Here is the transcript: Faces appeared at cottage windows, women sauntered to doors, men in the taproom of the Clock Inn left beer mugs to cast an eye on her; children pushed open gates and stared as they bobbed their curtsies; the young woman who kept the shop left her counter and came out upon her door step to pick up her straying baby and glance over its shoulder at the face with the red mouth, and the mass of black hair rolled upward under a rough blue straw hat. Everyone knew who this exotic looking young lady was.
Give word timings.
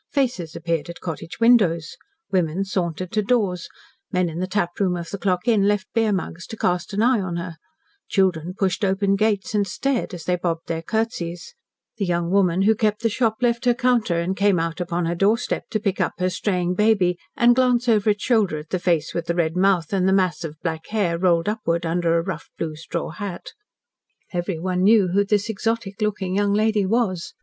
Faces 0.11 0.55
appeared 0.55 0.89
at 0.89 0.99
cottage 0.99 1.39
windows, 1.39 1.95
women 2.31 2.65
sauntered 2.65 3.11
to 3.11 3.21
doors, 3.21 3.69
men 4.11 4.29
in 4.29 4.39
the 4.39 4.47
taproom 4.47 4.97
of 4.97 5.11
the 5.11 5.17
Clock 5.19 5.47
Inn 5.47 5.67
left 5.67 5.85
beer 5.93 6.11
mugs 6.11 6.47
to 6.47 6.57
cast 6.57 6.91
an 6.93 7.03
eye 7.03 7.21
on 7.21 7.35
her; 7.35 7.57
children 8.09 8.55
pushed 8.57 8.83
open 8.83 9.15
gates 9.15 9.53
and 9.53 9.67
stared 9.67 10.15
as 10.15 10.23
they 10.23 10.35
bobbed 10.35 10.65
their 10.65 10.81
curtsies; 10.81 11.53
the 11.97 12.05
young 12.07 12.31
woman 12.31 12.63
who 12.63 12.73
kept 12.73 13.03
the 13.03 13.09
shop 13.11 13.35
left 13.41 13.65
her 13.65 13.75
counter 13.75 14.19
and 14.19 14.35
came 14.35 14.59
out 14.59 14.81
upon 14.81 15.05
her 15.05 15.13
door 15.13 15.37
step 15.37 15.69
to 15.69 15.79
pick 15.79 16.01
up 16.01 16.13
her 16.17 16.31
straying 16.31 16.73
baby 16.73 17.19
and 17.37 17.55
glance 17.55 17.87
over 17.87 18.09
its 18.09 18.23
shoulder 18.23 18.57
at 18.57 18.69
the 18.71 18.79
face 18.79 19.13
with 19.13 19.27
the 19.27 19.35
red 19.35 19.55
mouth, 19.55 19.93
and 19.93 20.07
the 20.07 20.11
mass 20.13 20.43
of 20.43 20.59
black 20.63 20.87
hair 20.87 21.15
rolled 21.15 21.47
upward 21.47 21.85
under 21.85 22.17
a 22.17 22.23
rough 22.23 22.49
blue 22.57 22.75
straw 22.75 23.11
hat. 23.11 23.51
Everyone 24.33 24.81
knew 24.81 25.09
who 25.09 25.23
this 25.23 25.47
exotic 25.47 26.01
looking 26.01 26.37
young 26.37 26.53
lady 26.55 26.87
was. 26.87 27.35